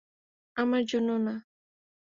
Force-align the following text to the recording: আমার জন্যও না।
আমার 0.57 0.83
জন্যও 0.85 1.17
না। 1.17 1.35